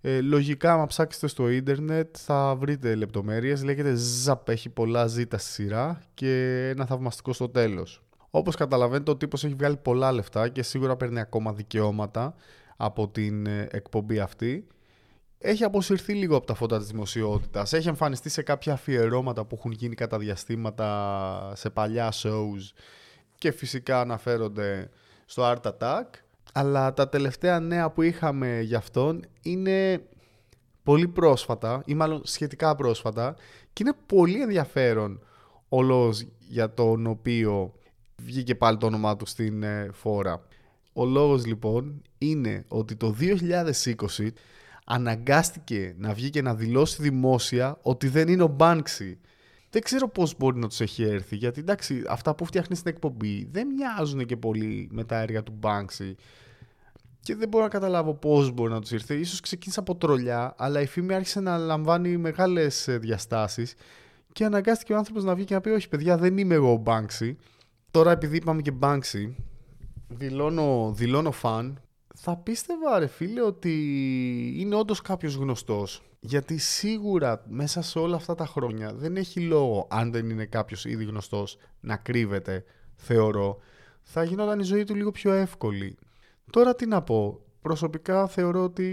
Ε, 0.00 0.20
λογικά, 0.20 0.72
άμα 0.72 0.86
ψάξετε 0.86 1.26
στο 1.26 1.48
ίντερνετ 1.48 2.16
θα 2.18 2.56
βρείτε 2.56 2.94
λεπτομέρειες. 2.94 3.62
Λέγεται 3.62 3.96
ZAP, 4.24 4.48
έχει 4.48 4.68
πολλά 4.68 5.06
ζήτα 5.06 5.38
στη 5.38 5.50
σειρά 5.50 6.02
και 6.14 6.68
ένα 6.68 6.86
θαυμαστικό 6.86 7.32
στο 7.32 7.48
τέλος. 7.48 8.05
Όπως 8.36 8.56
καταλαβαίνετε, 8.56 9.10
ο 9.10 9.16
τύπος 9.16 9.44
έχει 9.44 9.54
βγάλει 9.54 9.76
πολλά 9.76 10.12
λεφτά 10.12 10.48
και 10.48 10.62
σίγουρα 10.62 10.96
παίρνει 10.96 11.20
ακόμα 11.20 11.52
δικαιώματα 11.52 12.34
από 12.76 13.08
την 13.08 13.46
ε, 13.46 13.68
εκπομπή 13.70 14.18
αυτή. 14.18 14.66
Έχει 15.38 15.64
αποσυρθεί 15.64 16.12
λίγο 16.12 16.36
από 16.36 16.46
τα 16.46 16.54
φώτα 16.54 16.78
της 16.78 16.86
δημοσιότητας. 16.86 17.72
Έχει 17.72 17.88
εμφανιστεί 17.88 18.28
σε 18.28 18.42
κάποια 18.42 18.72
αφιερώματα 18.72 19.44
που 19.44 19.54
έχουν 19.58 19.70
γίνει 19.72 19.94
κατά 19.94 20.18
διαστήματα 20.18 21.52
σε 21.54 21.70
παλιά 21.70 22.12
shows 22.12 22.72
και 23.38 23.50
φυσικά 23.50 24.00
αναφέρονται 24.00 24.90
στο 25.26 25.42
Art 25.54 25.72
Attack. 25.72 26.04
Αλλά 26.52 26.92
τα 26.94 27.08
τελευταία 27.08 27.60
νέα 27.60 27.90
που 27.90 28.02
είχαμε 28.02 28.60
για 28.60 28.78
αυτόν 28.78 29.24
είναι 29.42 30.06
πολύ 30.82 31.08
πρόσφατα 31.08 31.82
ή 31.84 31.94
μάλλον 31.94 32.20
σχετικά 32.24 32.74
πρόσφατα 32.74 33.36
και 33.72 33.82
είναι 33.82 33.96
πολύ 34.06 34.42
ενδιαφέρον 34.42 35.20
ο 35.68 35.82
λόγος 35.82 36.26
για 36.38 36.74
τον 36.74 37.06
οποίο 37.06 37.74
βγήκε 38.22 38.54
πάλι 38.54 38.76
το 38.76 38.86
όνομά 38.86 39.16
του 39.16 39.26
στην 39.26 39.62
ε, 39.62 39.88
φόρα. 39.92 40.46
Ο 40.92 41.04
λόγος 41.04 41.46
λοιπόν 41.46 42.02
είναι 42.18 42.64
ότι 42.68 42.96
το 42.96 43.14
2020 43.20 44.28
αναγκάστηκε 44.84 45.94
να 45.98 46.12
βγει 46.12 46.30
και 46.30 46.42
να 46.42 46.54
δηλώσει 46.54 47.02
δημόσια 47.02 47.78
ότι 47.82 48.08
δεν 48.08 48.28
είναι 48.28 48.42
ο 48.42 48.56
Banksy. 48.58 49.16
Δεν 49.70 49.82
ξέρω 49.82 50.08
πώς 50.08 50.36
μπορεί 50.36 50.58
να 50.58 50.68
τους 50.68 50.80
έχει 50.80 51.02
έρθει, 51.02 51.36
γιατί 51.36 51.60
εντάξει, 51.60 52.02
αυτά 52.08 52.34
που 52.34 52.44
φτιάχνεις 52.44 52.78
στην 52.78 52.90
εκπομπή 52.90 53.48
δεν 53.50 53.66
μοιάζουν 53.66 54.26
και 54.26 54.36
πολύ 54.36 54.88
με 54.92 55.04
τα 55.04 55.20
έργα 55.20 55.42
του 55.42 55.58
Banksy. 55.62 56.14
Και 57.20 57.34
δεν 57.34 57.48
μπορώ 57.48 57.64
να 57.64 57.70
καταλάβω 57.70 58.14
πώς 58.14 58.50
μπορεί 58.50 58.72
να 58.72 58.80
τους 58.80 58.90
ήρθε. 58.90 59.14
Ίσως 59.14 59.40
ξεκίνησε 59.40 59.80
από 59.80 59.96
τρολιά, 59.96 60.54
αλλά 60.58 60.80
η 60.80 60.86
φήμη 60.86 61.14
άρχισε 61.14 61.40
να 61.40 61.56
λαμβάνει 61.56 62.16
μεγάλες 62.16 62.88
ε, 62.88 62.98
διαστάσεις 62.98 63.74
και 64.32 64.44
αναγκάστηκε 64.44 64.92
ο 64.92 64.96
άνθρωπος 64.96 65.24
να 65.24 65.34
βγει 65.34 65.44
και 65.44 65.54
να 65.54 65.60
πει 65.60 65.70
«Όχι 65.70 65.88
παιδιά, 65.88 66.16
δεν 66.16 66.38
είμαι 66.38 66.54
εγώ 66.54 66.72
ο 66.72 66.82
Banksy». 66.86 67.34
Τώρα 67.96 68.10
επειδή 68.10 68.36
είπαμε 68.36 68.62
και 68.62 68.72
Banksy, 68.80 69.32
δηλώνω, 70.08 70.92
δηλώνω 70.96 71.30
φαν, 71.30 71.80
θα 72.14 72.36
πίστευα 72.36 72.98
ρε 72.98 73.06
φίλε 73.06 73.42
ότι 73.42 73.72
είναι 74.56 74.74
όντως 74.74 75.00
κάποιος 75.00 75.34
γνωστός. 75.34 76.02
Γιατί 76.20 76.58
σίγουρα 76.58 77.44
μέσα 77.48 77.82
σε 77.82 77.98
όλα 77.98 78.16
αυτά 78.16 78.34
τα 78.34 78.46
χρόνια 78.46 78.94
δεν 78.94 79.16
έχει 79.16 79.40
λόγο 79.40 79.86
αν 79.90 80.12
δεν 80.12 80.30
είναι 80.30 80.44
κάποιος 80.44 80.84
ήδη 80.84 81.04
γνωστός 81.04 81.58
να 81.80 81.96
κρύβεται, 81.96 82.64
θεωρώ. 82.96 83.58
Θα 84.02 84.24
γινόταν 84.24 84.60
η 84.60 84.64
ζωή 84.64 84.84
του 84.84 84.94
λίγο 84.94 85.10
πιο 85.10 85.32
εύκολη. 85.32 85.96
Τώρα 86.50 86.74
τι 86.74 86.86
να 86.86 87.02
πω, 87.02 87.40
προσωπικά 87.60 88.26
θεωρώ 88.26 88.62
ότι 88.62 88.86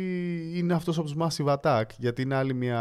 είναι 0.54 0.74
αυτός 0.74 0.98
από 0.98 1.08
τους 1.08 1.16
Massive 1.20 1.56
Attack, 1.58 1.86
γιατί 1.98 2.22
είναι 2.22 2.36
άλλη 2.36 2.54
μια 2.54 2.80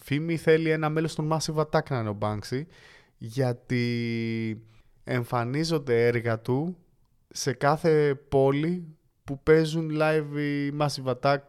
φήμη, 0.00 0.36
θέλει 0.36 0.70
ένα 0.70 0.88
μέλος 0.88 1.14
των 1.14 1.32
Massive 1.32 1.64
Attack 1.64 1.90
να 1.90 1.98
είναι 1.98 2.08
ο 2.08 2.18
Banksy, 2.20 2.62
γιατί 3.18 3.82
εμφανίζονται 5.08 6.06
έργα 6.06 6.40
του 6.40 6.76
σε 7.28 7.52
κάθε 7.52 8.14
πόλη 8.14 8.96
που 9.24 9.42
παίζουν 9.42 9.90
live 10.00 10.38
η 10.38 10.76
Massive 10.80 11.14
Attack 11.14 11.42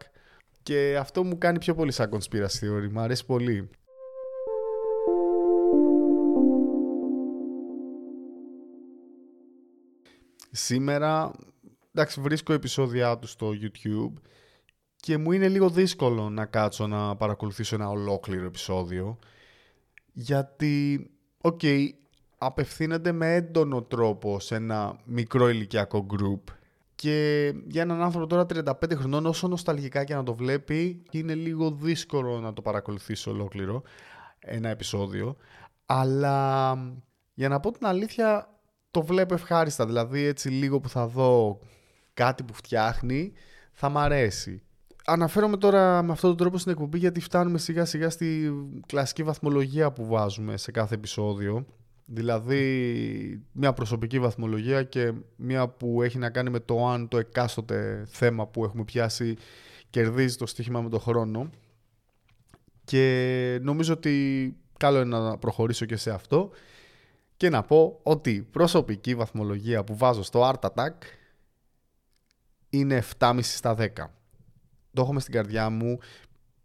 και 0.62 0.96
αυτό 1.00 1.24
μου 1.24 1.38
κάνει 1.38 1.58
πιο 1.58 1.74
πολύ 1.74 1.92
σαν 1.92 2.10
conspiracy 2.12 2.60
theory, 2.60 2.88
μου 2.90 3.00
αρέσει 3.00 3.26
πολύ. 3.26 3.70
Σήμερα, 10.50 11.32
εντάξει, 11.94 12.20
βρίσκω 12.20 12.52
επεισόδια 12.52 13.18
τους 13.18 13.30
στο 13.30 13.50
YouTube 13.62 14.12
και 14.96 15.18
μου 15.18 15.32
είναι 15.32 15.48
λίγο 15.48 15.70
δύσκολο 15.70 16.30
να 16.30 16.46
κάτσω 16.46 16.86
να 16.86 17.16
παρακολουθήσω 17.16 17.74
ένα 17.74 17.88
ολόκληρο 17.88 18.46
επεισόδιο 18.46 19.18
γιατί, 20.12 21.06
OK, 21.40 21.60
okay, 21.62 21.88
απευθύνεται 22.42 23.12
με 23.12 23.34
έντονο 23.34 23.82
τρόπο 23.82 24.40
σε 24.40 24.54
ένα 24.54 24.96
μικρό 25.04 25.48
ηλικιακό 25.48 26.06
group. 26.10 26.52
Και 26.94 27.52
για 27.66 27.82
έναν 27.82 28.02
άνθρωπο 28.02 28.26
τώρα 28.26 28.46
35 28.54 28.72
χρονών 28.94 29.26
όσο 29.26 29.48
νοσταλγικά 29.48 30.04
και 30.04 30.14
να 30.14 30.22
το 30.22 30.34
βλέπει 30.34 31.02
είναι 31.10 31.34
λίγο 31.34 31.70
δύσκολο 31.70 32.40
να 32.40 32.52
το 32.52 32.62
παρακολουθήσει 32.62 33.28
ολόκληρο 33.28 33.82
ένα 34.38 34.68
επεισόδιο. 34.68 35.36
Αλλά 35.86 36.72
για 37.34 37.48
να 37.48 37.60
πω 37.60 37.70
την 37.70 37.86
αλήθεια 37.86 38.48
το 38.90 39.02
βλέπω 39.02 39.34
ευχάριστα. 39.34 39.86
Δηλαδή 39.86 40.24
έτσι 40.24 40.48
λίγο 40.48 40.80
που 40.80 40.88
θα 40.88 41.06
δω 41.06 41.58
κάτι 42.14 42.42
που 42.42 42.54
φτιάχνει 42.54 43.32
θα 43.72 43.88
μ' 43.88 43.98
αρέσει. 43.98 44.62
Αναφέρομαι 45.04 45.56
τώρα 45.56 46.02
με 46.02 46.12
αυτόν 46.12 46.30
τον 46.30 46.38
τρόπο 46.38 46.58
στην 46.58 46.72
εκπομπή 46.72 46.98
γιατί 46.98 47.20
φτάνουμε 47.20 47.58
σιγά 47.58 47.84
σιγά 47.84 48.10
στη 48.10 48.52
κλασική 48.86 49.22
βαθμολογία 49.22 49.92
που 49.92 50.06
βάζουμε 50.06 50.56
σε 50.56 50.70
κάθε 50.70 50.94
επεισόδιο 50.94 51.66
Δηλαδή 52.12 53.42
μια 53.52 53.72
προσωπική 53.72 54.18
βαθμολογία 54.18 54.82
και 54.82 55.12
μια 55.36 55.68
που 55.68 56.02
έχει 56.02 56.18
να 56.18 56.30
κάνει 56.30 56.50
με 56.50 56.60
το 56.60 56.86
αν 56.86 57.08
το 57.08 57.18
εκάστοτε 57.18 58.04
θέμα 58.08 58.46
που 58.46 58.64
έχουμε 58.64 58.84
πιάσει 58.84 59.36
κερδίζει 59.90 60.36
το 60.36 60.46
στοίχημα 60.46 60.80
με 60.80 60.88
το 60.88 60.98
χρόνο. 60.98 61.50
Και 62.84 63.58
νομίζω 63.62 63.92
ότι 63.92 64.56
καλό 64.76 65.00
είναι 65.00 65.18
να 65.18 65.38
προχωρήσω 65.38 65.84
και 65.84 65.96
σε 65.96 66.10
αυτό 66.10 66.50
και 67.36 67.48
να 67.48 67.62
πω 67.62 68.00
ότι 68.02 68.48
προσωπική 68.50 69.14
βαθμολογία 69.14 69.84
που 69.84 69.96
βάζω 69.96 70.22
στο 70.22 70.50
Art 70.50 70.68
Attack 70.68 70.94
είναι 72.70 73.02
7,5 73.18 73.38
στα 73.42 73.76
10. 73.78 73.88
Το 74.92 75.02
έχω 75.02 75.18
στην 75.18 75.32
καρδιά 75.32 75.70
μου. 75.70 75.98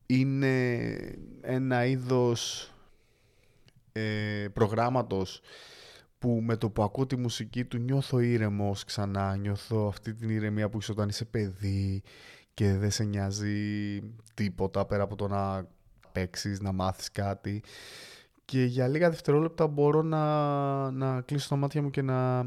Είναι 0.06 0.96
ένα 1.42 1.86
είδος 1.86 2.70
ε, 3.98 4.48
προγράμματος 4.54 5.42
που 6.18 6.42
με 6.42 6.58
το 6.58 6.70
που 6.70 6.84
ακούω 6.84 7.06
τη 7.06 7.16
μουσική 7.16 7.66
του 7.66 7.78
νιώθω 7.78 8.20
ήρεμος 8.20 8.84
ξανά, 8.84 9.36
νιώθω 9.36 9.88
αυτή 9.88 10.14
την 10.14 10.30
ηρεμία 10.30 10.70
που 10.70 10.78
είσαι 10.78 10.92
όταν 10.92 11.10
είσαι 11.10 11.26
παιδί 11.26 12.02
και 12.54 12.74
δεν 12.74 12.92
σε 12.92 13.04
νοιάζει 13.04 14.00
τίποτα 14.34 14.86
πέρα 14.86 15.04
από 15.04 15.16
το 15.16 15.28
να 15.28 15.68
παίξεις, 16.12 16.62
να 16.62 16.72
μάθεις 16.72 17.12
κάτι 17.12 17.64
και 18.46 18.64
για 18.64 18.88
λίγα 18.88 19.10
δευτερόλεπτα 19.10 19.68
μπορώ 19.68 20.02
να, 20.02 20.92
να 20.92 21.22
κλείσω 21.22 21.50
τα 21.50 21.56
μάτια 21.56 21.82
μου 21.82 21.90
και 21.90 22.02
να, 22.02 22.44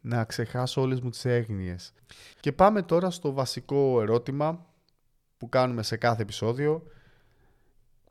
να 0.00 0.24
ξεχάσω 0.24 0.80
όλες 0.80 1.00
μου 1.00 1.10
τις 1.10 1.24
έγνοιες. 1.24 1.92
Και 2.40 2.52
πάμε 2.52 2.82
τώρα 2.82 3.10
στο 3.10 3.32
βασικό 3.32 4.00
ερώτημα 4.00 4.66
που 5.36 5.48
κάνουμε 5.48 5.82
σε 5.82 5.96
κάθε 5.96 6.22
επεισόδιο 6.22 6.82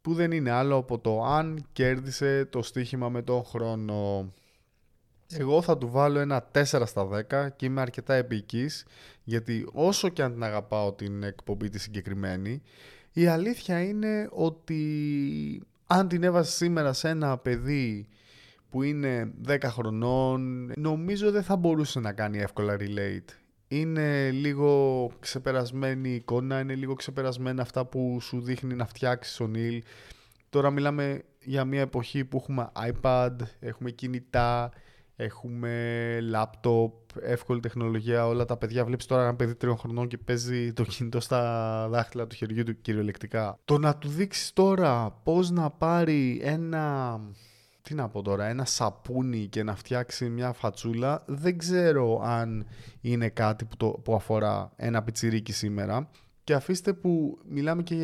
που 0.01 0.13
δεν 0.13 0.31
είναι 0.31 0.51
άλλο 0.51 0.75
από 0.75 0.99
το 0.99 1.23
αν 1.23 1.65
κέρδισε 1.73 2.45
το 2.45 2.61
στοίχημα 2.61 3.09
με 3.09 3.21
τον 3.21 3.43
χρόνο. 3.43 4.31
Εγώ 5.31 5.61
θα 5.61 5.77
του 5.77 5.89
βάλω 5.89 6.19
ένα 6.19 6.51
4 6.53 6.63
στα 6.63 7.07
10 7.29 7.47
και 7.55 7.65
είμαι 7.65 7.81
αρκετά 7.81 8.13
επικής 8.13 8.85
γιατί 9.23 9.67
όσο 9.71 10.09
και 10.09 10.23
αν 10.23 10.33
την 10.33 10.43
αγαπάω 10.43 10.93
την 10.93 11.23
εκπομπή 11.23 11.69
τη 11.69 11.79
συγκεκριμένη 11.79 12.61
η 13.13 13.27
αλήθεια 13.27 13.83
είναι 13.83 14.29
ότι 14.31 15.61
αν 15.87 16.07
την 16.07 16.23
έβαζε 16.23 16.51
σήμερα 16.51 16.93
σε 16.93 17.09
ένα 17.09 17.37
παιδί 17.37 18.07
που 18.69 18.83
είναι 18.83 19.31
10 19.47 19.57
χρονών 19.63 20.71
νομίζω 20.77 21.31
δεν 21.31 21.43
θα 21.43 21.55
μπορούσε 21.55 21.99
να 21.99 22.13
κάνει 22.13 22.37
εύκολα 22.37 22.77
relate 22.79 23.33
είναι 23.71 24.31
λίγο 24.31 25.11
ξεπερασμένη 25.19 26.09
η 26.09 26.15
εικόνα, 26.15 26.59
είναι 26.59 26.75
λίγο 26.75 26.93
ξεπερασμένα 26.93 27.61
αυτά 27.61 27.85
που 27.85 28.17
σου 28.21 28.41
δείχνει 28.41 28.73
να 28.73 28.85
φτιάξεις 28.85 29.39
ο 29.39 29.47
Νίλ. 29.47 29.83
Τώρα 30.49 30.69
μιλάμε 30.69 31.23
για 31.43 31.65
μια 31.65 31.81
εποχή 31.81 32.25
που 32.25 32.37
έχουμε 32.37 32.71
iPad, 32.91 33.35
έχουμε 33.59 33.91
κινητά, 33.91 34.71
έχουμε 35.15 35.73
laptop, 36.33 36.91
εύκολη 37.21 37.59
τεχνολογία, 37.59 38.27
όλα 38.27 38.45
τα 38.45 38.57
παιδιά. 38.57 38.85
Βλέπεις 38.85 39.05
τώρα 39.05 39.21
ένα 39.21 39.35
παιδί 39.35 39.55
τριών 39.55 39.77
χρονών 39.77 40.07
και 40.07 40.17
παίζει 40.17 40.73
το 40.73 40.83
κινητό 40.83 41.19
στα 41.19 41.87
δάχτυλα 41.89 42.27
του 42.27 42.35
χεριού 42.35 42.63
του 42.63 42.81
κυριολεκτικά. 42.81 43.59
Το 43.65 43.77
να 43.77 43.95
του 43.95 44.07
δείξεις 44.07 44.53
τώρα 44.53 45.19
πώς 45.23 45.49
να 45.49 45.69
πάρει 45.69 46.39
ένα 46.43 47.19
τι 47.89 47.95
να 47.95 48.09
πω 48.09 48.21
τώρα, 48.21 48.45
ένα 48.45 48.65
σαπούνι 48.65 49.47
και 49.47 49.63
να 49.63 49.75
φτιάξει 49.75 50.29
μια 50.29 50.53
φατσούλα, 50.53 51.23
δεν 51.25 51.57
ξέρω 51.57 52.21
αν 52.23 52.65
είναι 53.01 53.29
κάτι 53.29 53.65
που, 53.65 53.77
το, 53.77 53.87
που 53.87 54.15
αφορά 54.15 54.71
ένα 54.75 55.03
πιτσιρίκι 55.03 55.51
σήμερα. 55.51 56.09
Και 56.43 56.53
αφήστε 56.53 56.93
που 56.93 57.39
μιλάμε 57.47 57.83
και 57.83 57.95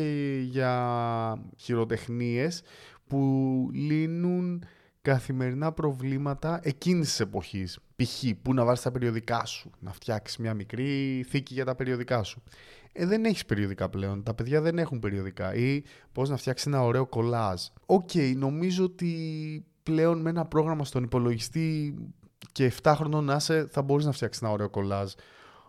για 0.50 1.42
χειροτεχνίες 1.56 2.62
που 3.06 3.18
λύνουν 3.72 4.64
καθημερινά 5.02 5.72
προβλήματα 5.72 6.60
εκείνης 6.62 7.08
της 7.08 7.20
εποχής. 7.20 7.78
Π.χ. 7.96 8.24
που 8.42 8.54
να 8.54 8.64
βάλεις 8.64 8.82
τα 8.82 8.90
περιοδικά 8.90 9.44
σου, 9.44 9.70
να 9.78 9.92
φτιάξεις 9.92 10.36
μια 10.36 10.54
μικρή 10.54 11.24
θήκη 11.28 11.54
για 11.54 11.64
τα 11.64 11.74
περιοδικά 11.74 12.22
σου. 12.22 12.42
Ε, 12.92 13.06
δεν 13.06 13.24
έχεις 13.24 13.44
περιοδικά 13.44 13.88
πλέον, 13.88 14.22
τα 14.22 14.34
παιδιά 14.34 14.60
δεν 14.60 14.78
έχουν 14.78 14.98
περιοδικά 14.98 15.54
ή 15.54 15.82
πώς 16.12 16.28
να 16.28 16.36
φτιάξεις 16.36 16.66
ένα 16.66 16.82
ωραίο 16.82 17.06
κολάζ. 17.06 17.62
Οκ, 17.86 18.10
νομίζω 18.36 18.84
ότι 18.84 19.64
πλέον 19.86 20.20
με 20.20 20.30
ένα 20.30 20.44
πρόγραμμα 20.44 20.84
στον 20.84 21.02
υπολογιστή 21.02 21.94
και 22.52 22.72
7 22.82 22.92
χρονών 22.96 23.24
να 23.24 23.34
είσαι 23.34 23.68
θα 23.70 23.82
μπορείς 23.82 24.04
να 24.04 24.12
φτιάξεις 24.12 24.42
ένα 24.42 24.50
ωραίο 24.50 24.70
κολάζ. 24.70 25.12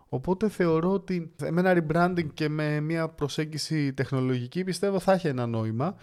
Οπότε 0.08 0.48
θεωρώ 0.48 0.92
ότι 0.92 1.32
με 1.50 1.60
ένα 1.60 1.84
rebranding 1.84 2.26
και 2.34 2.48
με 2.48 2.80
μια 2.80 3.08
προσέγγιση 3.08 3.92
τεχνολογική 3.92 4.64
πιστεύω 4.64 4.98
θα 4.98 5.12
έχει 5.12 5.28
ένα 5.28 5.46
νόημα. 5.46 5.94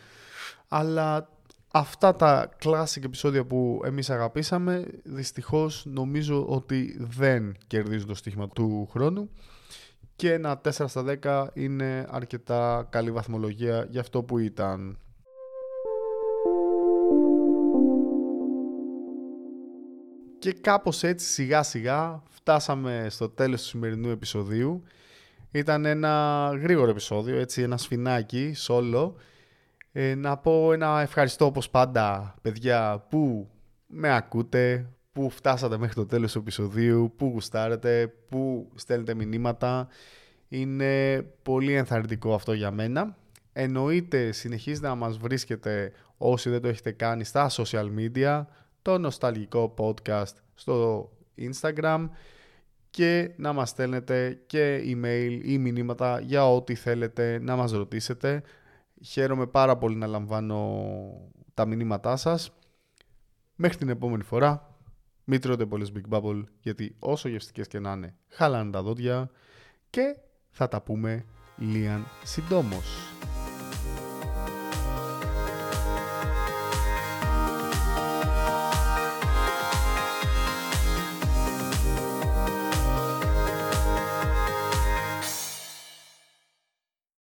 Αλλά 0.68 1.30
αυτά 1.72 2.16
τα 2.16 2.50
classic 2.64 3.04
επεισόδια 3.04 3.46
που 3.46 3.82
εμείς 3.86 4.10
αγαπήσαμε 4.10 4.86
δυστυχώς 5.04 5.86
νομίζω 5.86 6.46
ότι 6.46 6.98
δεν 7.00 7.56
κερδίζουν 7.68 8.08
το 8.08 8.16
στοίχημα 8.16 8.48
του 8.48 8.88
χρόνου 8.92 9.30
και 10.16 10.34
ένα 10.34 10.62
4 10.64 10.70
στα 10.70 11.04
10 11.24 11.48
είναι 11.54 12.06
αρκετά 12.10 12.88
καλή 12.90 13.12
βαθμολογία 13.12 13.88
για 13.90 14.02
αυτό 14.02 14.24
που 14.24 14.38
ήταν. 14.38 14.98
Και 20.46 20.54
κάπως 20.54 21.04
έτσι 21.04 21.26
σιγά 21.26 21.64
σιγά 21.64 22.24
φτάσαμε 22.30 23.08
στο 23.10 23.30
τέλος 23.30 23.62
του 23.62 23.68
σημερινού 23.68 24.10
επεισοδίου. 24.10 24.84
Ήταν 25.52 25.86
ένα 25.86 26.52
γρήγορο 26.62 26.90
επεισόδιο, 26.90 27.38
έτσι 27.38 27.62
ένα 27.62 27.78
σφινάκι, 27.78 28.56
solo. 28.68 29.12
Ε, 29.92 30.16
να 30.16 30.38
πω 30.38 30.74
ένα 30.74 31.02
ευχαριστώ 31.02 31.46
όπως 31.46 31.70
πάντα, 31.70 32.36
παιδιά, 32.42 33.06
που 33.10 33.50
με 33.88 34.16
ακούτε, 34.16 34.90
που 35.12 35.30
φτάσατε 35.30 35.78
μέχρι 35.78 35.96
το 35.96 36.06
τέλος 36.06 36.32
του 36.32 36.40
επεισοδίου, 36.40 37.14
που 37.18 37.26
γουστάρετε, 37.26 38.14
που 38.30 38.72
στέλνετε 38.76 39.14
μηνύματα. 39.14 39.88
Είναι 40.48 41.22
πολύ 41.42 41.74
ενθαρρυντικό 41.74 42.34
αυτό 42.34 42.54
για 42.54 42.72
μένα. 42.72 43.18
Εννοείται 43.54 44.32
συνεχίζετε 44.32 44.88
να 44.88 44.96
μας 44.96 45.18
βρίσκετε 45.18 45.92
όσοι 46.18 46.50
δεν 46.50 46.62
το 46.62 46.68
έχετε 46.68 46.92
κάνει 46.92 47.24
στα 47.24 47.50
social 47.50 47.88
media, 47.98 48.44
το 48.86 48.98
νοσταλγικό 48.98 49.74
podcast 49.78 50.34
στο 50.54 51.10
Instagram 51.38 52.10
και 52.90 53.34
να 53.38 53.54
μας 53.54 53.70
στέλνετε 53.70 54.44
και 54.46 54.78
email 54.86 55.40
ή 55.44 55.58
μηνύματα 55.58 56.20
για 56.20 56.52
ό,τι 56.52 56.76
θέλετε 56.76 57.40
να 57.40 57.56
μας 57.56 57.72
ρωτήσετε. 57.72 58.44
Χαίρομαι 59.06 59.48
πάρα 59.48 59.78
πολύ 59.78 59.96
να 59.96 60.08
λαμβάνω 60.08 60.84
τα 61.54 61.66
μηνύματά 61.66 62.16
σας. 62.16 62.52
Μέχρι 63.56 63.78
την 63.78 63.90
επόμενη 63.90 64.24
φορά, 64.24 64.78
μην 65.24 65.42
τρώτε 65.42 65.66
πολλές 65.66 65.92
Big 65.96 66.18
Bubble, 66.18 66.44
γιατί 66.60 66.96
όσο 67.00 67.30
γευστικές 67.30 67.68
και 67.68 67.80
να 67.80 67.92
είναι, 67.92 68.16
χαλάνε 68.28 68.72
τα 68.72 68.82
δόντια 68.82 69.30
και 69.90 70.18
θα 70.50 70.68
τα 70.68 70.82
πούμε 70.82 71.26
λίαν 71.58 72.06
συντόμως. 72.24 73.15